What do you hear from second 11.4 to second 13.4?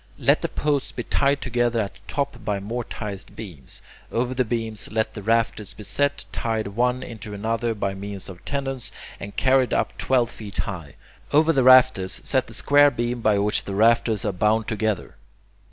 the rafters set the square beam by